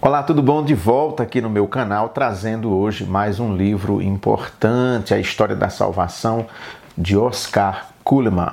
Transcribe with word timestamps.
Olá, 0.00 0.22
tudo 0.22 0.40
bom? 0.40 0.64
De 0.64 0.74
volta 0.74 1.24
aqui 1.24 1.40
no 1.40 1.50
meu 1.50 1.66
canal, 1.66 2.10
trazendo 2.10 2.72
hoje 2.72 3.04
mais 3.04 3.40
um 3.40 3.56
livro 3.56 4.00
importante, 4.00 5.12
A 5.12 5.18
História 5.18 5.56
da 5.56 5.68
Salvação, 5.68 6.46
de 6.96 7.16
Oscar 7.16 7.88
Kuhlman. 8.04 8.52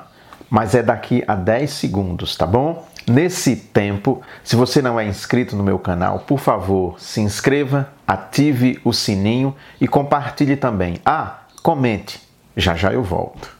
Mas 0.49 0.73
é 0.73 0.81
daqui 0.81 1.23
a 1.27 1.35
10 1.35 1.69
segundos, 1.69 2.35
tá 2.35 2.47
bom? 2.47 2.87
Nesse 3.07 3.55
tempo, 3.55 4.23
se 4.43 4.55
você 4.55 4.81
não 4.81 4.99
é 4.99 5.05
inscrito 5.05 5.55
no 5.55 5.63
meu 5.63 5.77
canal, 5.77 6.17
por 6.17 6.39
favor, 6.39 6.99
se 6.99 7.21
inscreva, 7.21 7.89
ative 8.07 8.79
o 8.83 8.91
sininho 8.91 9.55
e 9.79 9.87
compartilhe 9.87 10.55
também. 10.55 10.99
Ah, 11.05 11.41
comente. 11.61 12.19
Já 12.57 12.73
já 12.73 12.91
eu 12.91 13.03
volto. 13.03 13.55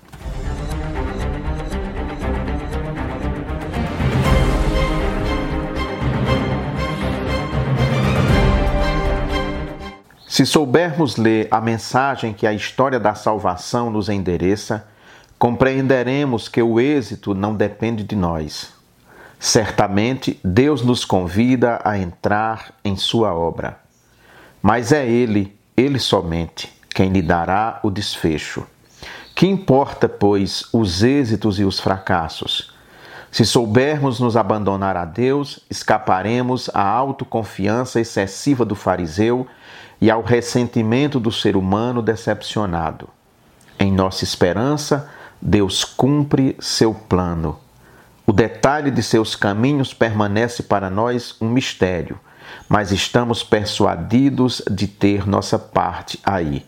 Se 10.36 10.46
soubermos 10.46 11.16
ler 11.16 11.48
a 11.50 11.62
mensagem 11.62 12.34
que 12.34 12.46
a 12.46 12.52
história 12.52 13.00
da 13.00 13.16
salvação 13.16 13.90
nos 13.90 14.10
endereça, 14.10 14.86
compreenderemos 15.40 16.50
que 16.50 16.62
o 16.62 16.78
êxito 16.78 17.34
não 17.34 17.56
depende 17.56 18.04
de 18.04 18.18
nós. 18.18 18.74
Certamente 19.40 20.38
Deus 20.44 20.82
nos 20.82 21.06
convida 21.06 21.80
a 21.86 21.98
entrar 21.98 22.74
em 22.84 22.98
Sua 22.98 23.34
obra, 23.34 23.80
mas 24.62 24.92
é 24.92 25.08
Ele, 25.08 25.58
Ele 25.78 26.00
somente, 26.00 26.70
quem 26.90 27.14
lhe 27.14 27.22
dará 27.22 27.80
o 27.82 27.90
desfecho. 27.90 28.68
Que 29.34 29.48
importa, 29.48 30.10
pois, 30.10 30.66
os 30.74 31.02
êxitos 31.02 31.62
e 31.62 31.64
os 31.64 31.80
fracassos? 31.80 32.75
Se 33.36 33.44
soubermos 33.44 34.22
nos 34.22 34.38
abandonar 34.38 34.96
a 34.96 35.04
Deus, 35.04 35.60
escaparemos 35.70 36.70
à 36.74 36.82
autoconfiança 36.82 38.00
excessiva 38.00 38.64
do 38.64 38.76
fariseu 38.76 39.46
e 40.00 40.10
ao 40.10 40.22
ressentimento 40.22 41.20
do 41.20 41.30
ser 41.34 41.58
humano 41.58 42.02
decepcionado. 42.02 43.10
Em 43.78 43.92
nossa 43.92 44.24
esperança, 44.24 45.10
Deus 45.42 45.84
cumpre 45.84 46.56
seu 46.62 46.94
plano. 46.94 47.60
O 48.26 48.32
detalhe 48.32 48.90
de 48.90 49.04
seus 49.04 49.36
caminhos 49.36 49.94
permanece 49.94 50.64
para 50.64 50.90
nós 50.90 51.36
um 51.42 51.50
mistério, 51.50 52.18
mas 52.70 52.94
estamos 52.94 53.44
persuadidos 53.44 54.62
de 54.72 54.88
ter 54.88 55.28
nossa 55.28 55.60
parte 55.60 56.18
aí. 56.24 56.66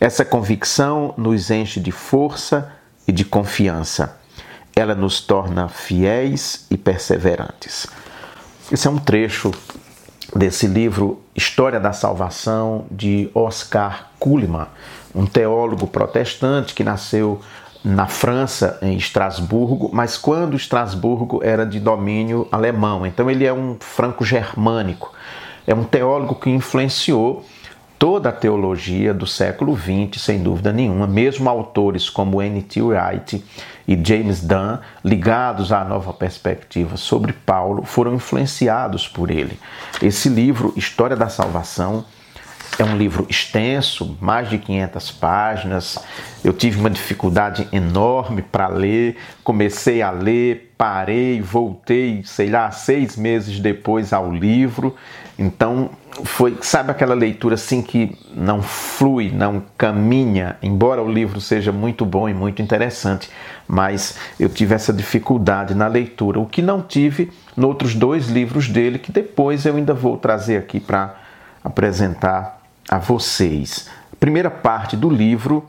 Essa 0.00 0.24
convicção 0.24 1.12
nos 1.18 1.50
enche 1.50 1.78
de 1.78 1.92
força 1.92 2.72
e 3.06 3.12
de 3.12 3.22
confiança. 3.22 4.24
Ela 4.78 4.94
nos 4.94 5.22
torna 5.22 5.68
fiéis 5.68 6.66
e 6.70 6.76
perseverantes. 6.76 7.86
Esse 8.70 8.86
é 8.86 8.90
um 8.90 8.98
trecho 8.98 9.50
desse 10.34 10.66
livro 10.66 11.22
História 11.34 11.80
da 11.80 11.94
Salvação 11.94 12.84
de 12.90 13.30
Oscar 13.32 14.10
Kuhlmann, 14.18 14.66
um 15.14 15.24
teólogo 15.24 15.86
protestante 15.86 16.74
que 16.74 16.84
nasceu 16.84 17.40
na 17.82 18.06
França, 18.06 18.78
em 18.82 18.98
Estrasburgo, 18.98 19.88
mas 19.94 20.18
quando 20.18 20.56
Estrasburgo 20.56 21.40
era 21.42 21.64
de 21.64 21.80
domínio 21.80 22.46
alemão. 22.52 23.06
Então 23.06 23.30
ele 23.30 23.46
é 23.46 23.52
um 23.54 23.78
franco-germânico. 23.80 25.10
É 25.66 25.74
um 25.74 25.84
teólogo 25.84 26.34
que 26.34 26.50
influenciou 26.50 27.46
toda 27.98 28.28
a 28.28 28.32
teologia 28.32 29.12
do 29.12 29.26
século 29.26 29.76
XX, 29.76 30.20
sem 30.20 30.42
dúvida 30.42 30.72
nenhuma, 30.72 31.06
mesmo 31.06 31.48
autores 31.48 32.10
como 32.10 32.42
N.T. 32.42 32.80
Wright 32.82 33.44
e 33.86 34.00
James 34.02 34.42
Dunn, 34.42 34.78
ligados 35.04 35.72
à 35.72 35.84
nova 35.84 36.12
perspectiva 36.12 36.96
sobre 36.96 37.32
Paulo, 37.32 37.84
foram 37.84 38.14
influenciados 38.14 39.08
por 39.08 39.30
ele. 39.30 39.58
Esse 40.02 40.28
livro, 40.28 40.72
História 40.76 41.16
da 41.16 41.28
Salvação, 41.28 42.04
é 42.78 42.84
um 42.84 42.96
livro 42.96 43.26
extenso, 43.28 44.16
mais 44.20 44.50
de 44.50 44.58
500 44.58 45.10
páginas. 45.12 45.98
Eu 46.44 46.52
tive 46.52 46.78
uma 46.78 46.90
dificuldade 46.90 47.66
enorme 47.72 48.42
para 48.42 48.68
ler. 48.68 49.16
Comecei 49.42 50.02
a 50.02 50.10
ler, 50.10 50.74
parei, 50.76 51.40
voltei, 51.40 52.22
sei 52.24 52.50
lá, 52.50 52.70
seis 52.70 53.16
meses 53.16 53.58
depois 53.60 54.12
ao 54.12 54.30
livro. 54.30 54.94
Então, 55.38 55.90
foi, 56.24 56.56
sabe 56.62 56.90
aquela 56.90 57.14
leitura 57.14 57.54
assim 57.54 57.82
que 57.82 58.16
não 58.34 58.62
flui, 58.62 59.30
não 59.30 59.62
caminha, 59.76 60.56
embora 60.62 61.02
o 61.02 61.10
livro 61.10 61.40
seja 61.40 61.70
muito 61.72 62.06
bom 62.06 62.28
e 62.28 62.32
muito 62.32 62.62
interessante, 62.62 63.28
mas 63.68 64.18
eu 64.40 64.48
tive 64.48 64.74
essa 64.74 64.92
dificuldade 64.92 65.74
na 65.74 65.86
leitura, 65.86 66.40
o 66.40 66.46
que 66.46 66.62
não 66.62 66.80
tive 66.80 67.30
nos 67.54 67.66
outros 67.66 67.94
dois 67.94 68.28
livros 68.28 68.68
dele, 68.68 68.98
que 68.98 69.12
depois 69.12 69.66
eu 69.66 69.76
ainda 69.76 69.92
vou 69.92 70.16
trazer 70.16 70.56
aqui 70.56 70.80
para 70.80 71.16
apresentar 71.62 72.55
a 72.88 72.98
vocês. 72.98 73.88
Primeira 74.18 74.50
parte 74.50 74.96
do 74.96 75.10
livro, 75.10 75.66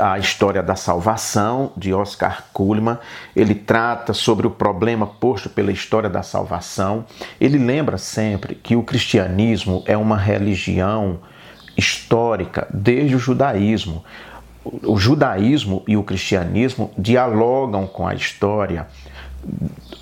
a 0.00 0.18
história 0.18 0.62
da 0.62 0.76
salvação 0.76 1.72
de 1.76 1.92
Oscar 1.94 2.44
Kuhlman. 2.52 2.98
Ele 3.34 3.54
trata 3.54 4.12
sobre 4.12 4.46
o 4.46 4.50
problema 4.50 5.06
posto 5.06 5.48
pela 5.48 5.72
história 5.72 6.10
da 6.10 6.22
salvação. 6.22 7.04
Ele 7.40 7.58
lembra 7.58 7.96
sempre 7.96 8.54
que 8.54 8.76
o 8.76 8.82
cristianismo 8.82 9.82
é 9.86 9.96
uma 9.96 10.16
religião 10.16 11.20
histórica 11.76 12.66
desde 12.72 13.16
o 13.16 13.18
judaísmo. 13.18 14.04
O 14.64 14.98
judaísmo 14.98 15.82
e 15.88 15.96
o 15.96 16.02
cristianismo 16.02 16.90
dialogam 16.98 17.86
com 17.86 18.06
a 18.06 18.14
história. 18.14 18.86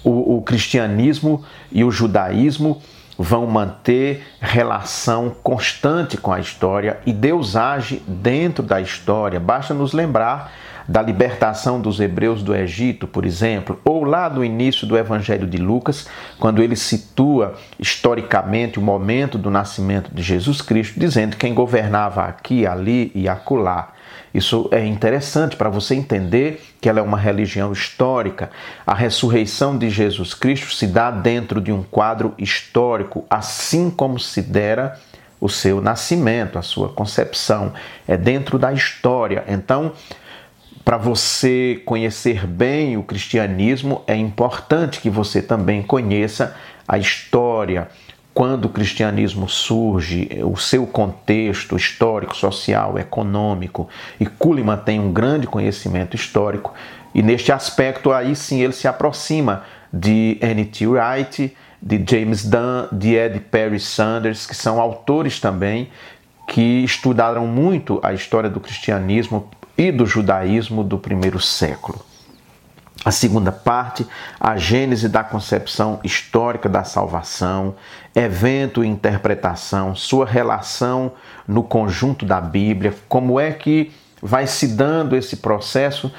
O, 0.02 0.38
o 0.38 0.42
cristianismo 0.42 1.44
e 1.70 1.84
o 1.84 1.90
judaísmo 1.90 2.82
vão 3.18 3.46
manter 3.46 4.26
relação 4.40 5.34
constante 5.42 6.16
com 6.16 6.32
a 6.32 6.40
história 6.40 6.98
e 7.06 7.12
Deus 7.12 7.56
age 7.56 8.02
dentro 8.06 8.62
da 8.62 8.80
história. 8.80 9.40
Basta 9.40 9.72
nos 9.72 9.92
lembrar 9.92 10.52
da 10.88 11.02
libertação 11.02 11.80
dos 11.80 11.98
hebreus 11.98 12.42
do 12.42 12.54
Egito, 12.54 13.06
por 13.06 13.26
exemplo, 13.26 13.80
ou 13.84 14.04
lá 14.04 14.28
do 14.28 14.44
início 14.44 14.86
do 14.86 14.96
Evangelho 14.96 15.46
de 15.46 15.56
Lucas, 15.56 16.08
quando 16.38 16.62
ele 16.62 16.76
situa 16.76 17.54
historicamente 17.78 18.78
o 18.78 18.82
momento 18.82 19.36
do 19.36 19.50
nascimento 19.50 20.14
de 20.14 20.22
Jesus 20.22 20.62
Cristo, 20.62 20.98
dizendo 20.98 21.36
quem 21.36 21.52
governava 21.52 22.24
aqui, 22.24 22.66
ali 22.66 23.10
e 23.14 23.28
acolá. 23.28 23.95
Isso 24.36 24.68
é 24.70 24.84
interessante 24.84 25.56
para 25.56 25.70
você 25.70 25.94
entender 25.94 26.62
que 26.78 26.90
ela 26.90 27.00
é 27.00 27.02
uma 27.02 27.16
religião 27.16 27.72
histórica. 27.72 28.50
A 28.86 28.92
ressurreição 28.92 29.78
de 29.78 29.88
Jesus 29.88 30.34
Cristo 30.34 30.74
se 30.74 30.86
dá 30.86 31.10
dentro 31.10 31.58
de 31.58 31.72
um 31.72 31.82
quadro 31.82 32.34
histórico, 32.36 33.24
assim 33.30 33.88
como 33.88 34.20
se 34.20 34.42
dera 34.42 35.00
o 35.40 35.48
seu 35.48 35.80
nascimento, 35.80 36.58
a 36.58 36.62
sua 36.62 36.90
concepção. 36.90 37.72
É 38.06 38.14
dentro 38.14 38.58
da 38.58 38.74
história. 38.74 39.42
Então, 39.48 39.92
para 40.84 40.98
você 40.98 41.80
conhecer 41.86 42.46
bem 42.46 42.98
o 42.98 43.02
cristianismo, 43.02 44.02
é 44.06 44.14
importante 44.14 45.00
que 45.00 45.08
você 45.08 45.40
também 45.40 45.82
conheça 45.82 46.54
a 46.86 46.98
história, 46.98 47.88
quando 48.36 48.66
o 48.66 48.68
cristianismo 48.68 49.48
surge, 49.48 50.28
o 50.44 50.58
seu 50.58 50.86
contexto 50.86 51.74
histórico, 51.74 52.36
social, 52.36 52.98
econômico, 52.98 53.88
e 54.20 54.26
Kuhlman 54.26 54.76
tem 54.76 55.00
um 55.00 55.10
grande 55.10 55.46
conhecimento 55.46 56.14
histórico, 56.14 56.74
e 57.14 57.22
neste 57.22 57.50
aspecto 57.50 58.12
aí 58.12 58.36
sim 58.36 58.60
ele 58.60 58.74
se 58.74 58.86
aproxima 58.86 59.64
de 59.90 60.36
N.T. 60.42 60.86
Wright, 60.86 61.56
de 61.80 62.04
James 62.06 62.44
Dunn, 62.44 62.88
de 62.92 63.14
Ed 63.14 63.40
Perry 63.40 63.80
Sanders, 63.80 64.46
que 64.46 64.54
são 64.54 64.78
autores 64.82 65.40
também 65.40 65.88
que 66.46 66.84
estudaram 66.84 67.46
muito 67.46 67.98
a 68.02 68.12
história 68.12 68.50
do 68.50 68.60
cristianismo 68.60 69.48
e 69.78 69.90
do 69.90 70.04
judaísmo 70.04 70.84
do 70.84 70.98
primeiro 70.98 71.40
século. 71.40 72.04
A 73.06 73.12
segunda 73.12 73.52
parte, 73.52 74.04
a 74.40 74.56
gênese 74.56 75.08
da 75.08 75.22
concepção 75.22 76.00
histórica 76.02 76.68
da 76.68 76.82
salvação, 76.82 77.76
evento 78.12 78.82
e 78.82 78.88
interpretação, 78.88 79.94
sua 79.94 80.26
relação 80.26 81.12
no 81.46 81.62
conjunto 81.62 82.26
da 82.26 82.40
Bíblia, 82.40 82.92
como 83.08 83.38
é 83.38 83.52
que 83.52 83.92
vai 84.20 84.48
se 84.48 84.66
dando 84.66 85.14
esse 85.14 85.36
processo 85.36 86.12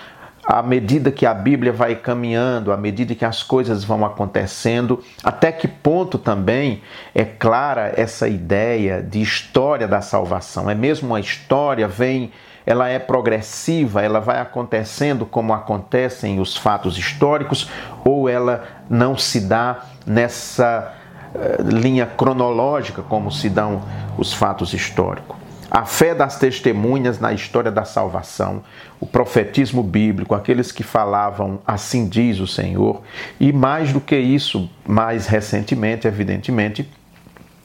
à 0.46 0.64
medida 0.64 1.12
que 1.12 1.26
a 1.26 1.34
Bíblia 1.34 1.74
vai 1.74 1.94
caminhando, 1.94 2.72
à 2.72 2.78
medida 2.78 3.14
que 3.14 3.26
as 3.26 3.44
coisas 3.44 3.84
vão 3.84 4.06
acontecendo, 4.06 5.04
até 5.22 5.52
que 5.52 5.68
ponto 5.68 6.18
também 6.18 6.82
é 7.14 7.26
clara 7.26 7.92
essa 7.98 8.30
ideia 8.30 9.04
de 9.04 9.22
história 9.22 9.90
da 9.90 10.00
salvação. 10.00 10.70
É 10.70 10.74
mesmo 10.74 11.10
uma 11.10 11.20
história, 11.20 11.86
vem 11.86 12.32
ela 12.68 12.90
é 12.90 13.00
progressiva, 13.00 14.04
ela 14.04 14.20
vai 14.20 14.42
acontecendo 14.42 15.26
como 15.26 15.54
acontecem 15.54 16.42
os 16.42 16.58
fatos 16.58 16.98
históricos, 16.98 17.70
ou 18.04 18.28
ela 18.28 18.66
não 18.90 19.18
se 19.18 19.40
dá 19.40 19.86
nessa 20.06 20.94
uh, 21.34 21.64
linha 21.64 22.06
cronológica 22.06 23.02
como 23.02 23.32
se 23.32 23.50
dão 23.50 23.82
os 24.18 24.34
fatos 24.34 24.74
históricos. 24.74 25.38
A 25.72 25.86
fé 25.86 26.14
das 26.14 26.38
testemunhas 26.38 27.20
na 27.20 27.32
história 27.32 27.72
da 27.72 27.86
salvação, 27.86 28.62
o 29.00 29.06
profetismo 29.06 29.82
bíblico, 29.82 30.36
aqueles 30.36 30.70
que 30.70 30.84
falavam 30.84 31.60
assim 31.66 32.08
diz 32.08 32.40
o 32.40 32.48
Senhor, 32.48 33.02
e 33.40 33.54
mais 33.54 33.94
do 33.94 34.02
que 34.02 34.18
isso, 34.18 34.70
mais 34.86 35.26
recentemente, 35.26 36.06
evidentemente, 36.06 36.90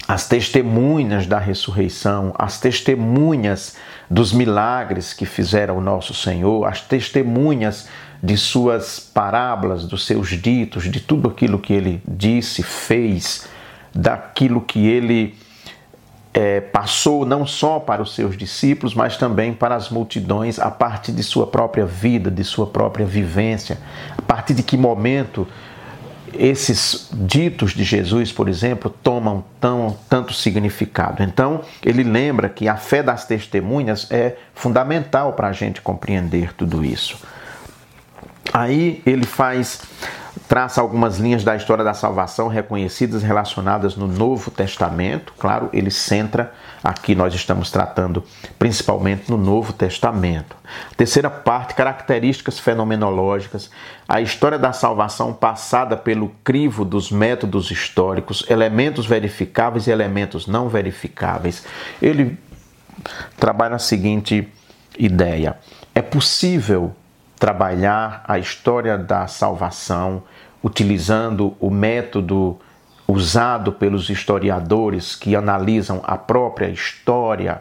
as 0.07 0.29
testemunhas 0.29 1.27
da 1.27 1.39
ressurreição, 1.39 2.35
as 2.39 2.59
testemunhas 2.59 3.77
dos 4.11 4.33
milagres 4.33 5.13
que 5.15 5.25
fizeram 5.25 5.79
o 5.79 5.81
nosso 5.81 6.13
Senhor, 6.13 6.67
as 6.67 6.81
testemunhas 6.81 7.89
de 8.23 8.37
suas 8.37 9.01
parábolas, 9.01 9.85
dos 9.85 10.07
seus 10.07 10.29
ditos, 10.31 10.85
de 10.85 11.01
tudo 11.01 11.29
aquilo 11.29 11.59
que 11.59 11.73
ele 11.73 12.03
disse, 12.07 12.63
fez, 12.63 13.49
daquilo 13.95 14.61
que 14.61 14.87
ele 14.87 15.35
é, 16.35 16.61
passou 16.61 17.27
não 17.27 17.47
só 17.47 17.79
para 17.79 18.01
os 18.03 18.15
seus 18.15 18.37
discípulos, 18.37 18.95
mas 18.95 19.17
também 19.17 19.53
para 19.53 19.75
as 19.75 19.91
multidões 19.91 20.59
a 20.59 20.71
partir 20.71 21.13
de 21.13 21.23
sua 21.23 21.47
própria 21.47 21.85
vida, 21.85 22.31
de 22.31 22.45
sua 22.45 22.67
própria 22.67 23.05
vivência, 23.05 23.79
a 24.17 24.23
partir 24.23 24.55
de 24.55 24.63
que 24.63 24.77
momento 24.77 25.47
esses 26.35 27.09
ditos 27.13 27.73
de 27.73 27.85
Jesus, 27.85 28.33
por 28.33 28.49
exemplo, 28.49 28.95
tomam 29.03 29.45
tão, 29.61 29.97
tanto 30.09 30.33
significado. 30.33 31.23
Então, 31.23 31.63
ele 31.85 32.03
lembra 32.03 32.49
que 32.49 32.69
a 32.69 32.77
fé 32.77 33.03
das 33.03 33.25
testemunhas 33.25 34.07
é 34.11 34.37
fundamental 34.55 35.33
para 35.33 35.49
a 35.49 35.53
gente 35.53 35.81
compreender 35.81 36.53
tudo 36.55 36.85
isso. 36.85 37.19
Aí 38.53 39.03
ele 39.07 39.25
faz 39.25 39.81
traça 40.49 40.83
algumas 40.83 41.19
linhas 41.19 41.43
da 41.43 41.57
história 41.57 41.83
da 41.83 41.95
salvação 41.95 42.47
reconhecidas 42.47 43.23
relacionadas 43.23 43.97
no 43.97 44.07
Novo 44.07 44.51
Testamento. 44.51 45.33
Claro, 45.39 45.71
ele 45.73 45.91
centra 45.91 46.53
aqui 46.85 47.15
nós 47.15 47.33
estamos 47.35 47.71
tratando 47.71 48.23
principalmente 48.59 49.31
no 49.31 49.39
Novo 49.39 49.73
Testamento. 49.73 50.55
Terceira 50.95 51.31
parte, 51.31 51.75
características 51.75 52.59
fenomenológicas, 52.59 53.71
a 54.07 54.21
história 54.21 54.59
da 54.59 54.75
salvação 54.75 55.33
passada 55.33 55.97
pelo 55.97 56.31
crivo 56.45 56.85
dos 56.85 57.11
métodos 57.11 57.71
históricos, 57.71 58.45
elementos 58.51 59.07
verificáveis 59.07 59.87
e 59.87 59.91
elementos 59.91 60.47
não 60.47 60.69
verificáveis. 60.69 61.65
Ele 62.01 62.39
trabalha 63.39 63.77
a 63.77 63.79
seguinte 63.79 64.47
ideia: 64.99 65.57
é 65.95 66.03
possível 66.03 66.95
trabalhar 67.43 68.25
a 68.29 68.39
história 68.39 68.97
da 68.97 69.27
salvação 69.27 70.23
utilizando 70.63 71.57
o 71.59 71.71
método 71.71 72.57
usado 73.09 73.73
pelos 73.73 74.09
historiadores 74.09 75.17
que 75.17 75.35
analisam 75.35 76.01
a 76.05 76.17
própria 76.17 76.69
história, 76.69 77.61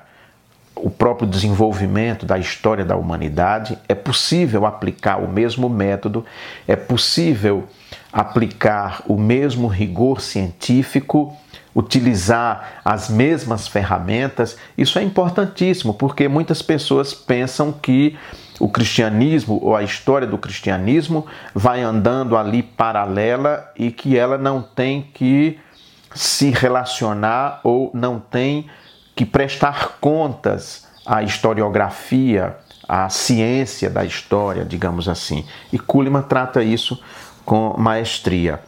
o 0.75 0.87
próprio 0.87 1.27
desenvolvimento 1.27 2.27
da 2.27 2.37
história 2.37 2.85
da 2.85 2.95
humanidade, 2.95 3.75
é 3.89 3.95
possível 3.95 4.67
aplicar 4.67 5.17
o 5.17 5.27
mesmo 5.27 5.67
método, 5.67 6.23
é 6.67 6.75
possível 6.75 7.67
aplicar 8.13 9.01
o 9.07 9.17
mesmo 9.17 9.65
rigor 9.67 10.21
científico, 10.21 11.35
utilizar 11.75 12.81
as 12.85 13.09
mesmas 13.09 13.67
ferramentas. 13.67 14.55
Isso 14.77 14.99
é 14.99 15.01
importantíssimo 15.01 15.95
porque 15.95 16.27
muitas 16.27 16.61
pessoas 16.61 17.15
pensam 17.15 17.71
que 17.71 18.15
o 18.61 18.69
cristianismo 18.69 19.59
ou 19.59 19.75
a 19.75 19.81
história 19.81 20.27
do 20.27 20.37
cristianismo 20.37 21.25
vai 21.53 21.81
andando 21.81 22.37
ali 22.37 22.61
paralela 22.61 23.67
e 23.75 23.89
que 23.89 24.15
ela 24.15 24.37
não 24.37 24.61
tem 24.61 25.01
que 25.01 25.59
se 26.13 26.51
relacionar 26.51 27.59
ou 27.63 27.89
não 27.91 28.19
tem 28.19 28.69
que 29.15 29.25
prestar 29.25 29.97
contas 29.99 30.87
à 31.07 31.23
historiografia, 31.23 32.55
à 32.87 33.09
ciência 33.09 33.89
da 33.89 34.05
história, 34.05 34.63
digamos 34.63 35.09
assim. 35.09 35.43
E 35.73 35.79
Kuhlman 35.79 36.21
trata 36.21 36.61
isso 36.61 37.01
com 37.43 37.73
maestria. 37.79 38.59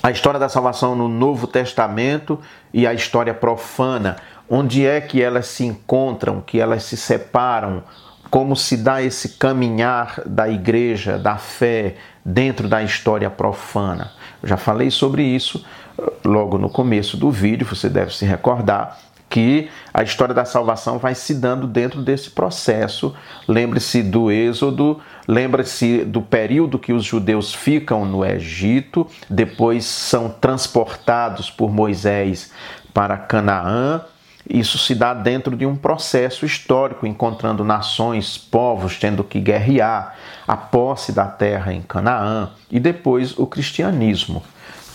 A 0.00 0.12
história 0.12 0.38
da 0.38 0.48
salvação 0.48 0.94
no 0.94 1.08
Novo 1.08 1.48
Testamento 1.48 2.38
e 2.72 2.86
a 2.86 2.94
história 2.94 3.34
profana, 3.34 4.16
onde 4.48 4.86
é 4.86 5.00
que 5.00 5.20
elas 5.20 5.46
se 5.48 5.64
encontram, 5.64 6.40
que 6.40 6.60
elas 6.60 6.84
se 6.84 6.96
separam, 6.96 7.82
como 8.30 8.54
se 8.54 8.76
dá 8.76 9.02
esse 9.02 9.30
caminhar 9.30 10.22
da 10.26 10.48
igreja, 10.48 11.18
da 11.18 11.36
fé, 11.36 11.96
dentro 12.24 12.68
da 12.68 12.82
história 12.82 13.30
profana. 13.30 14.12
Eu 14.42 14.48
já 14.48 14.56
falei 14.56 14.90
sobre 14.90 15.22
isso 15.22 15.64
eh, 15.98 16.12
logo 16.24 16.58
no 16.58 16.68
começo 16.68 17.16
do 17.16 17.30
vídeo, 17.30 17.66
você 17.66 17.88
deve 17.88 18.14
se 18.14 18.24
recordar 18.24 18.98
que 19.30 19.68
a 19.92 20.02
história 20.02 20.34
da 20.34 20.44
salvação 20.44 20.98
vai 20.98 21.14
se 21.14 21.34
dando 21.34 21.66
dentro 21.66 22.00
desse 22.00 22.30
processo. 22.30 23.14
Lembre-se 23.46 24.02
do 24.02 24.30
Êxodo, 24.30 25.00
lembre-se 25.26 26.04
do 26.04 26.22
período 26.22 26.78
que 26.78 26.92
os 26.92 27.04
judeus 27.04 27.54
ficam 27.54 28.06
no 28.06 28.24
Egito, 28.24 29.06
depois 29.28 29.84
são 29.84 30.30
transportados 30.30 31.50
por 31.50 31.70
Moisés 31.70 32.52
para 32.94 33.18
Canaã 33.18 34.02
isso 34.48 34.78
se 34.78 34.94
dá 34.94 35.12
dentro 35.12 35.54
de 35.54 35.66
um 35.66 35.76
processo 35.76 36.46
histórico, 36.46 37.06
encontrando 37.06 37.62
nações, 37.62 38.38
povos 38.38 38.96
tendo 38.96 39.22
que 39.22 39.40
guerrear, 39.40 40.14
a 40.46 40.56
posse 40.56 41.12
da 41.12 41.26
terra 41.26 41.72
em 41.72 41.82
Canaã 41.82 42.50
e 42.70 42.80
depois 42.80 43.38
o 43.38 43.46
cristianismo, 43.46 44.42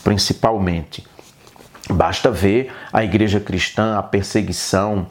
principalmente. 0.03 1.05
Basta 1.89 2.31
ver 2.31 2.73
a 2.91 3.03
igreja 3.03 3.39
cristã, 3.39 3.97
a 3.97 4.03
perseguição, 4.03 5.05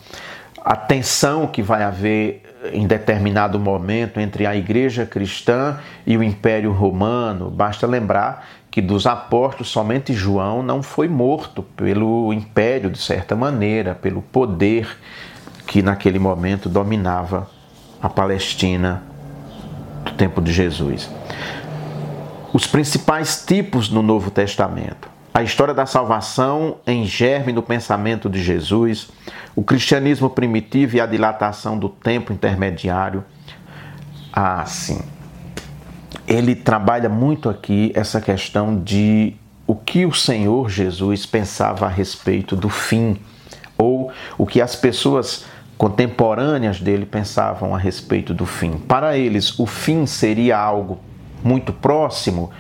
a 0.65 0.75
tensão 0.75 1.47
que 1.47 1.63
vai 1.63 1.85
haver 1.85 2.42
em 2.73 2.87
determinado 2.87 3.59
momento 3.59 4.21
entre 4.21 4.47
a 4.47 4.55
igreja 4.55 5.05
cristã 5.07 5.79
e 6.07 6.17
o 6.17 6.23
Império 6.23 6.73
Romano. 6.73 7.51
Basta 7.51 7.87
lembrar 7.87 8.47
que 8.71 8.81
dos 8.81 9.07
apóstolos 9.07 9.69
somente 9.69 10.15
João 10.15 10.63
não 10.63 10.83
foi 10.83 11.09
morto 11.09 11.63
pelo 11.63 12.33
império, 12.33 12.91
de 12.91 12.99
certa 12.99 13.37
maneira, 13.37 13.95
pelo 13.95 14.23
poder 14.23 14.89
que 15.67 15.83
naquele 15.83 16.19
momento 16.19 16.69
dominava 16.69 17.51
a 18.01 18.09
Palestina 18.09 19.03
do 20.05 20.13
tempo 20.13 20.41
de 20.41 20.53
Jesus. 20.53 21.11
Os 22.53 22.67
principais 22.67 23.45
tipos 23.45 23.89
no 23.91 24.03
Novo 24.03 24.31
Testamento. 24.31 25.12
A 25.35 25.43
história 25.43 25.73
da 25.73 25.87
salvação 25.87 26.77
em 26.87 27.05
germe 27.07 27.53
no 27.53 27.63
pensamento 27.63 28.29
de 28.29 28.43
Jesus, 28.43 29.09
o 29.57 29.63
cristianismo 29.63 30.29
primitivo 30.29 30.97
e 30.97 31.01
a 31.01 31.07
dilatação 31.07 31.79
do 31.79 31.89
tempo 31.89 32.33
intermediário. 32.33 33.25
Ah, 34.33 34.65
sim 34.67 35.03
ele 36.27 36.55
trabalha 36.55 37.09
muito 37.09 37.49
aqui 37.49 37.93
essa 37.95 38.21
questão 38.21 38.81
de 38.81 39.35
o 39.67 39.75
que 39.75 40.07
o 40.07 40.13
Senhor 40.13 40.69
Jesus 40.69 41.27
pensava 41.27 41.87
a 41.87 41.89
respeito 41.89 42.57
do 42.57 42.69
fim, 42.69 43.19
ou 43.77 44.13
o 44.39 44.47
que 44.47 44.61
as 44.61 44.77
pessoas 44.77 45.45
contemporâneas 45.77 46.81
dele 46.81 47.07
pensavam 47.07 47.75
a 47.75 47.79
respeito 47.79 48.33
do 48.33 48.47
fim. 48.47 48.79
Para 48.79 49.17
eles, 49.17 49.59
o 49.59 49.67
fim 49.67 50.07
seria 50.07 50.59
algo 50.59 51.01
muito 51.43 51.73
próximo, 51.73 52.51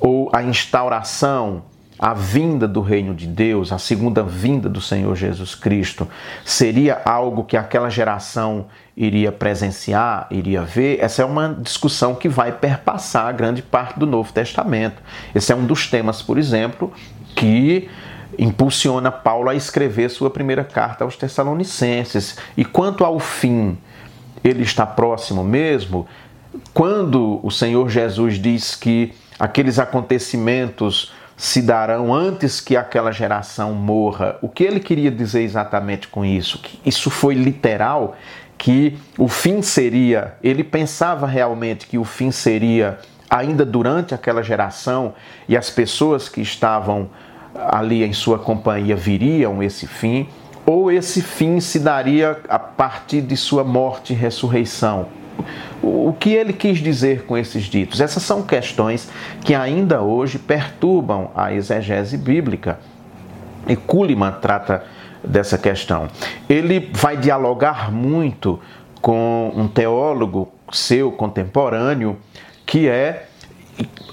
ou 0.00 0.30
a 0.32 0.42
instauração, 0.42 1.62
a 1.98 2.12
vinda 2.12 2.68
do 2.68 2.80
reino 2.80 3.14
de 3.14 3.26
Deus, 3.26 3.72
a 3.72 3.78
segunda 3.78 4.22
vinda 4.22 4.68
do 4.68 4.80
Senhor 4.80 5.14
Jesus 5.16 5.54
Cristo, 5.54 6.06
seria 6.44 7.00
algo 7.04 7.44
que 7.44 7.56
aquela 7.56 7.88
geração 7.88 8.66
iria 8.96 9.32
presenciar, 9.32 10.26
iria 10.30 10.62
ver, 10.62 10.98
essa 11.00 11.22
é 11.22 11.24
uma 11.24 11.54
discussão 11.60 12.14
que 12.14 12.28
vai 12.28 12.52
perpassar 12.52 13.34
grande 13.34 13.62
parte 13.62 13.98
do 13.98 14.06
Novo 14.06 14.32
Testamento. 14.32 15.02
Esse 15.34 15.52
é 15.52 15.56
um 15.56 15.66
dos 15.66 15.86
temas, 15.86 16.22
por 16.22 16.38
exemplo, 16.38 16.92
que 17.34 17.88
impulsiona 18.38 19.10
Paulo 19.10 19.48
a 19.48 19.54
escrever 19.54 20.10
sua 20.10 20.30
primeira 20.30 20.64
carta 20.64 21.04
aos 21.04 21.16
Tessalonicenses. 21.16 22.36
E 22.56 22.64
quanto 22.64 23.04
ao 23.04 23.18
fim, 23.18 23.78
ele 24.44 24.62
está 24.62 24.84
próximo 24.84 25.42
mesmo? 25.42 26.06
Quando 26.72 27.40
o 27.42 27.50
Senhor 27.50 27.88
Jesus 27.88 28.38
diz 28.38 28.74
que 28.74 29.12
aqueles 29.38 29.78
acontecimentos 29.78 31.12
se 31.36 31.60
darão 31.60 32.14
antes 32.14 32.60
que 32.60 32.76
aquela 32.76 33.12
geração 33.12 33.74
morra. 33.74 34.38
O 34.40 34.48
que 34.48 34.64
ele 34.64 34.80
queria 34.80 35.10
dizer 35.10 35.42
exatamente 35.42 36.08
com 36.08 36.24
isso? 36.24 36.58
Que 36.58 36.80
isso 36.84 37.10
foi 37.10 37.34
literal? 37.34 38.16
que 38.58 38.96
o 39.18 39.28
fim 39.28 39.60
seria, 39.62 40.34
ele 40.42 40.64
pensava 40.64 41.26
realmente 41.26 41.86
que 41.86 41.98
o 41.98 42.04
fim 42.04 42.30
seria 42.30 42.98
ainda 43.28 43.64
durante 43.64 44.14
aquela 44.14 44.42
geração 44.42 45.14
e 45.48 45.56
as 45.56 45.68
pessoas 45.68 46.28
que 46.28 46.40
estavam 46.40 47.10
ali 47.54 48.04
em 48.04 48.12
sua 48.12 48.38
companhia 48.38 48.96
viriam 48.96 49.62
esse 49.62 49.86
fim, 49.86 50.28
ou 50.64 50.90
esse 50.90 51.22
fim 51.22 51.60
se 51.60 51.78
daria 51.78 52.40
a 52.48 52.58
partir 52.58 53.20
de 53.22 53.36
sua 53.36 53.62
morte 53.62 54.12
e 54.12 54.16
ressurreição. 54.16 55.06
O 55.82 56.14
que 56.18 56.30
ele 56.30 56.52
quis 56.52 56.78
dizer 56.78 57.24
com 57.24 57.36
esses 57.36 57.64
ditos? 57.64 58.00
Essas 58.00 58.22
são 58.22 58.42
questões 58.42 59.08
que 59.44 59.54
ainda 59.54 60.02
hoje 60.02 60.38
perturbam 60.38 61.30
a 61.34 61.52
exegese 61.52 62.16
bíblica. 62.16 62.78
E 63.68 63.76
Kuhlman 63.76 64.32
trata 64.40 64.84
dessa 65.22 65.58
questão. 65.58 66.08
Ele 66.48 66.90
vai 66.92 67.16
dialogar 67.16 67.92
muito 67.92 68.60
com 69.00 69.52
um 69.54 69.68
teólogo 69.68 70.52
seu 70.72 71.12
contemporâneo, 71.12 72.16
que 72.64 72.88
é 72.88 73.26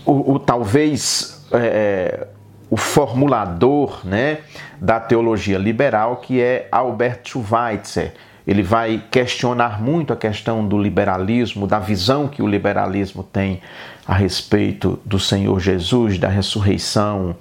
o, 0.06 0.34
o 0.34 0.39
talvez 0.39 1.48
é, 1.51 2.27
o 2.70 2.77
formulador 2.77 4.01
né, 4.03 4.39
da 4.82 5.00
teologia 5.00 5.58
liberal, 5.58 6.18
que 6.18 6.42
é 6.42 6.68
Albert 6.72 7.22
Schweitzer. 7.24 8.13
Ele 8.46 8.62
vai 8.62 9.02
questionar 9.10 9.82
muito 9.82 10.12
a 10.12 10.16
questão 10.16 10.68
do 10.68 10.78
liberalismo, 10.78 11.66
da 11.66 11.80
visão 11.80 12.28
que 12.28 12.42
o 12.42 12.48
liberalismo 12.48 13.24
tem 13.24 13.62
a 14.06 14.14
respeito 14.14 15.00
do 15.06 15.20
Senhor 15.20 15.60
Jesus, 15.60 16.18
da 16.18 16.28
ressurreição, 16.28 17.36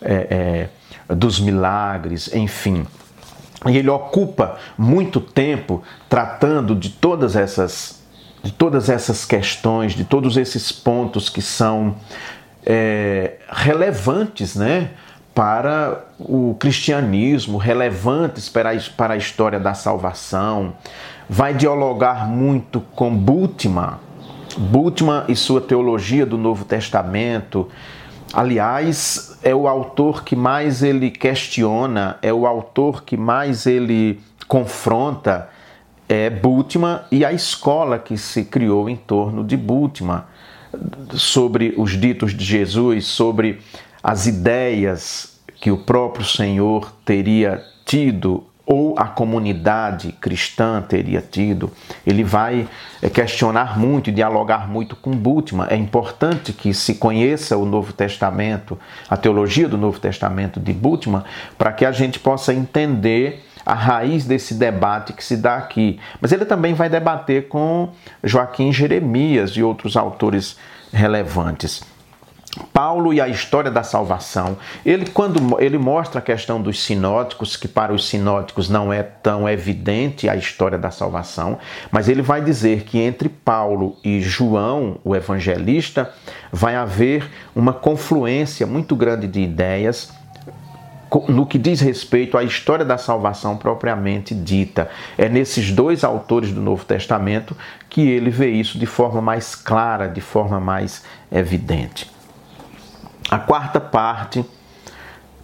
é, 0.00 0.68
é, 1.08 1.14
dos 1.14 1.38
milagres, 1.38 2.34
enfim. 2.34 2.86
E 3.66 3.76
ele 3.76 3.90
ocupa 3.90 4.56
muito 4.78 5.20
tempo 5.20 5.82
tratando 6.08 6.74
de 6.74 6.90
todas 6.90 7.36
essas, 7.36 8.02
de 8.42 8.52
todas 8.52 8.88
essas 8.88 9.24
questões, 9.24 9.92
de 9.92 10.04
todos 10.04 10.36
esses 10.36 10.72
pontos 10.72 11.28
que 11.28 11.42
são 11.42 11.96
é, 12.64 13.34
relevantes 13.48 14.56
né, 14.56 14.90
para 15.36 16.02
o 16.18 16.56
cristianismo, 16.58 17.58
relevantes 17.58 18.48
para 18.48 18.70
a, 18.70 19.16
história 19.18 19.60
da 19.60 19.74
salvação. 19.74 20.72
Vai 21.28 21.52
dialogar 21.52 22.26
muito 22.26 22.80
com 22.80 23.14
Bultmann, 23.14 23.98
Bultmann 24.56 25.24
e 25.28 25.36
sua 25.36 25.60
teologia 25.60 26.24
do 26.24 26.38
Novo 26.38 26.64
Testamento. 26.64 27.68
Aliás, 28.32 29.38
é 29.42 29.54
o 29.54 29.68
autor 29.68 30.24
que 30.24 30.34
mais 30.34 30.82
ele 30.82 31.10
questiona, 31.10 32.16
é 32.22 32.32
o 32.32 32.46
autor 32.46 33.04
que 33.04 33.18
mais 33.18 33.66
ele 33.66 34.18
confronta 34.48 35.50
é 36.08 36.30
Bultmann 36.30 37.00
e 37.10 37.24
a 37.24 37.32
escola 37.32 37.98
que 37.98 38.16
se 38.16 38.44
criou 38.44 38.88
em 38.88 38.96
torno 38.96 39.44
de 39.44 39.56
Bultmann 39.56 40.22
sobre 41.12 41.74
os 41.76 41.92
ditos 41.92 42.32
de 42.32 42.44
Jesus, 42.44 43.06
sobre 43.06 43.60
as 44.06 44.24
ideias 44.28 45.36
que 45.56 45.68
o 45.68 45.78
próprio 45.78 46.24
Senhor 46.24 46.92
teria 47.04 47.60
tido 47.84 48.46
ou 48.64 48.94
a 48.96 49.06
comunidade 49.06 50.12
cristã 50.12 50.80
teria 50.80 51.20
tido, 51.20 51.72
ele 52.06 52.22
vai 52.22 52.68
eh, 53.02 53.10
questionar 53.10 53.76
muito 53.76 54.08
e 54.08 54.12
dialogar 54.12 54.68
muito 54.68 54.94
com 54.94 55.10
Bultmann. 55.10 55.66
É 55.68 55.74
importante 55.74 56.52
que 56.52 56.72
se 56.72 56.94
conheça 56.94 57.56
o 57.56 57.66
Novo 57.66 57.92
Testamento, 57.92 58.78
a 59.10 59.16
teologia 59.16 59.68
do 59.68 59.76
Novo 59.76 59.98
Testamento 59.98 60.60
de 60.60 60.72
Bultmann, 60.72 61.24
para 61.58 61.72
que 61.72 61.84
a 61.84 61.90
gente 61.90 62.20
possa 62.20 62.54
entender 62.54 63.44
a 63.64 63.74
raiz 63.74 64.24
desse 64.24 64.54
debate 64.54 65.14
que 65.14 65.24
se 65.24 65.36
dá 65.36 65.56
aqui. 65.56 65.98
Mas 66.20 66.30
ele 66.30 66.44
também 66.44 66.74
vai 66.74 66.88
debater 66.88 67.48
com 67.48 67.88
Joaquim 68.22 68.72
Jeremias 68.72 69.50
e 69.56 69.64
outros 69.64 69.96
autores 69.96 70.56
relevantes. 70.92 71.95
Paulo 72.72 73.12
e 73.12 73.20
a 73.20 73.28
história 73.28 73.70
da 73.70 73.82
salvação. 73.82 74.56
Ele 74.84 75.06
quando 75.06 75.60
ele 75.60 75.78
mostra 75.78 76.18
a 76.18 76.22
questão 76.22 76.60
dos 76.60 76.82
sinóticos, 76.82 77.56
que 77.56 77.68
para 77.68 77.92
os 77.92 78.08
sinóticos 78.08 78.68
não 78.68 78.92
é 78.92 79.02
tão 79.02 79.48
evidente 79.48 80.28
a 80.28 80.36
história 80.36 80.78
da 80.78 80.90
salvação, 80.90 81.58
mas 81.90 82.08
ele 82.08 82.22
vai 82.22 82.40
dizer 82.40 82.82
que 82.82 82.98
entre 82.98 83.28
Paulo 83.28 83.96
e 84.04 84.20
João, 84.20 84.98
o 85.04 85.14
evangelista, 85.14 86.12
vai 86.52 86.76
haver 86.76 87.30
uma 87.54 87.72
confluência 87.72 88.66
muito 88.66 88.94
grande 88.96 89.26
de 89.26 89.40
ideias 89.40 90.12
no 91.28 91.46
que 91.46 91.58
diz 91.58 91.80
respeito 91.80 92.36
à 92.36 92.42
história 92.42 92.84
da 92.84 92.98
salvação 92.98 93.56
propriamente 93.56 94.34
dita. 94.34 94.90
É 95.16 95.28
nesses 95.28 95.70
dois 95.70 96.04
autores 96.04 96.52
do 96.52 96.60
Novo 96.60 96.84
Testamento 96.84 97.56
que 97.88 98.02
ele 98.08 98.30
vê 98.30 98.50
isso 98.50 98.78
de 98.78 98.86
forma 98.86 99.22
mais 99.22 99.54
clara, 99.54 100.08
de 100.08 100.20
forma 100.20 100.60
mais 100.60 101.04
evidente. 101.30 102.15
A 103.30 103.38
quarta 103.38 103.80
parte, 103.80 104.44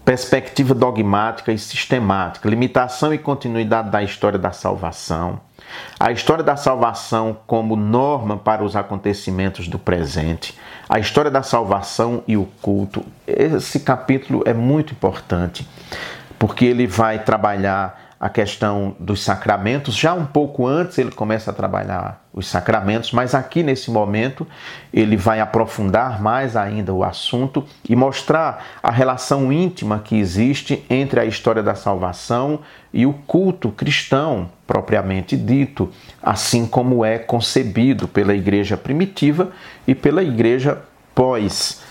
perspectiva 0.04 0.74
dogmática 0.74 1.52
e 1.52 1.58
sistemática, 1.58 2.48
limitação 2.48 3.12
e 3.12 3.18
continuidade 3.18 3.90
da 3.90 4.02
história 4.02 4.38
da 4.38 4.52
salvação. 4.52 5.40
A 5.98 6.12
história 6.12 6.44
da 6.44 6.56
salvação 6.56 7.36
como 7.46 7.76
norma 7.76 8.36
para 8.36 8.64
os 8.64 8.76
acontecimentos 8.76 9.68
do 9.68 9.78
presente 9.78 10.54
a 10.92 10.98
história 10.98 11.30
da 11.30 11.42
salvação 11.42 12.22
e 12.28 12.36
o 12.36 12.44
culto. 12.60 13.02
Esse 13.26 13.80
capítulo 13.80 14.42
é 14.44 14.52
muito 14.52 14.92
importante, 14.92 15.66
porque 16.38 16.66
ele 16.66 16.86
vai 16.86 17.20
trabalhar 17.20 18.12
a 18.22 18.28
questão 18.28 18.94
dos 19.00 19.20
sacramentos. 19.20 19.96
Já 19.96 20.14
um 20.14 20.24
pouco 20.24 20.64
antes 20.64 20.96
ele 20.96 21.10
começa 21.10 21.50
a 21.50 21.54
trabalhar 21.54 22.24
os 22.32 22.46
sacramentos, 22.46 23.10
mas 23.10 23.34
aqui 23.34 23.64
nesse 23.64 23.90
momento 23.90 24.46
ele 24.94 25.16
vai 25.16 25.40
aprofundar 25.40 26.22
mais 26.22 26.56
ainda 26.56 26.94
o 26.94 27.02
assunto 27.02 27.66
e 27.88 27.96
mostrar 27.96 28.64
a 28.80 28.92
relação 28.92 29.52
íntima 29.52 29.98
que 29.98 30.16
existe 30.16 30.84
entre 30.88 31.18
a 31.18 31.24
história 31.24 31.64
da 31.64 31.74
salvação 31.74 32.60
e 32.92 33.04
o 33.04 33.12
culto 33.12 33.72
cristão 33.72 34.48
propriamente 34.68 35.36
dito, 35.36 35.90
assim 36.22 36.64
como 36.64 37.04
é 37.04 37.18
concebido 37.18 38.06
pela 38.06 38.36
igreja 38.36 38.76
primitiva 38.76 39.50
e 39.84 39.96
pela 39.96 40.22
igreja 40.22 40.80
pós 41.12 41.82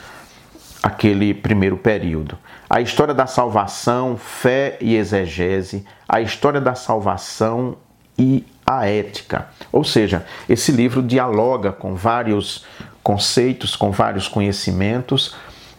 aquele 0.82 1.34
primeiro 1.34 1.78
período. 1.78 2.38
A 2.70 2.82
história 2.82 3.14
da 3.14 3.28
salvação, 3.28 4.18
fé 4.18 4.78
e 4.82 4.96
exegese, 4.96 5.86
a 6.08 6.22
história 6.22 6.60
da 6.60 6.74
salvação 6.74 7.78
e 8.18 8.46
a 8.66 8.88
ética. 8.88 9.48
Ou 9.72 9.84
seja, 9.84 10.26
esse 10.48 10.72
livro 10.72 11.04
dialoga 11.04 11.72
com 11.72 11.96
vários 11.96 12.66
conceitos, 13.04 13.76
com 13.76 13.92
vários 13.92 14.28
conhecimentos. 14.28 15.36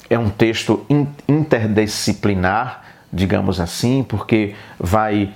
É 0.08 0.18
um 0.18 0.28
texto 0.28 0.84
interdisciplinar, 1.26 2.82
digamos 3.12 3.60
assim, 3.60 4.04
porque 4.06 4.54
vai 4.78 5.32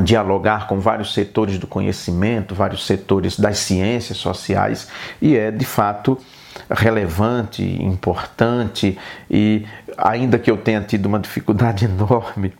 dialogar 0.00 0.66
com 0.66 0.80
vários 0.80 1.12
setores 1.12 1.58
do 1.58 1.66
conhecimento, 1.66 2.54
vários 2.54 2.86
setores 2.86 3.38
das 3.38 3.58
ciências 3.58 4.16
sociais 4.16 4.88
e 5.20 5.36
é 5.36 5.50
de 5.50 5.66
fato 5.66 6.18
relevante, 6.70 7.62
importante 7.82 8.98
e 9.30 9.64
ainda 9.96 10.38
que 10.38 10.50
eu 10.50 10.56
tenha 10.56 10.80
tido 10.80 11.06
uma 11.06 11.18
dificuldade 11.18 11.84
enorme 11.86 12.52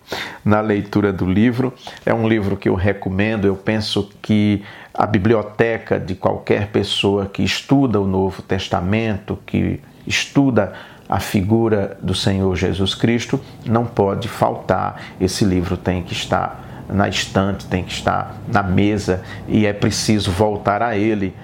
na 0.45 0.61
leitura 0.61 1.13
do 1.13 1.27
livro, 1.27 1.73
é 2.05 2.13
um 2.13 2.29
livro 2.29 2.57
que 2.57 2.69
eu 2.69 2.75
recomendo. 2.75 3.47
Eu 3.47 3.57
penso 3.57 4.11
que 4.21 4.63
a 4.93 5.07
biblioteca 5.07 5.99
de 5.99 6.15
qualquer 6.15 6.69
pessoa 6.69 7.27
que 7.27 7.43
estuda 7.43 8.01
o 8.01 8.07
Novo 8.07 8.43
Testamento, 8.43 9.39
que 9.47 9.81
estuda 10.07 10.73
a 11.09 11.21
figura 11.21 11.97
do 12.03 12.15
Senhor 12.15 12.55
Jesus 12.57 12.95
Cristo, 12.95 13.41
não 13.67 13.85
pode 13.85 14.29
faltar. 14.29 15.01
Esse 15.21 15.45
livro 15.45 15.77
tem 15.77 16.03
que 16.03 16.13
estar 16.13 16.85
na 16.89 17.09
estante, 17.09 17.67
tem 17.67 17.83
que 17.83 17.93
estar 17.93 18.37
na 18.49 18.63
mesa 18.63 19.23
e 19.49 19.67
é 19.67 19.73
preciso 19.73 20.31
voltar 20.31 20.83
a 20.83 20.97
ele 20.97 21.35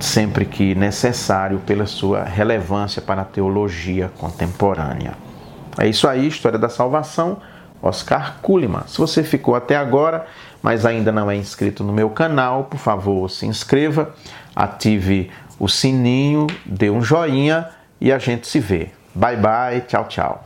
sempre 0.00 0.44
que 0.44 0.74
necessário 0.74 1.58
pela 1.60 1.86
sua 1.86 2.24
relevância 2.24 3.00
para 3.02 3.22
a 3.22 3.24
teologia 3.24 4.10
contemporânea. 4.18 5.14
É 5.78 5.86
isso 5.86 6.08
aí, 6.08 6.26
História 6.26 6.58
da 6.58 6.68
Salvação, 6.68 7.38
Oscar 7.82 8.38
Kuhlman. 8.42 8.82
Se 8.86 8.98
você 8.98 9.22
ficou 9.22 9.54
até 9.54 9.76
agora, 9.76 10.26
mas 10.62 10.84
ainda 10.84 11.12
não 11.12 11.30
é 11.30 11.36
inscrito 11.36 11.84
no 11.84 11.92
meu 11.92 12.10
canal, 12.10 12.64
por 12.64 12.78
favor, 12.78 13.30
se 13.30 13.46
inscreva, 13.46 14.14
ative 14.54 15.30
o 15.58 15.68
sininho, 15.68 16.46
dê 16.64 16.90
um 16.90 17.00
joinha 17.00 17.68
e 18.00 18.12
a 18.12 18.18
gente 18.18 18.46
se 18.46 18.58
vê. 18.60 18.90
Bye 19.14 19.36
bye, 19.36 19.80
tchau, 19.82 20.06
tchau. 20.08 20.44